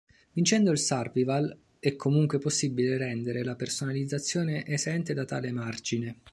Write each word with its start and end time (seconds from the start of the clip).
Vincendo 0.33 0.71
il 0.71 0.79
survival, 0.79 1.55
è 1.77 1.95
comunque 1.95 2.39
possibile 2.39 2.97
rendere 2.97 3.43
la 3.43 3.53
personalizzazione 3.53 4.65
esente 4.65 5.13
da 5.13 5.25
tale 5.25 5.51
margine. 5.51 6.17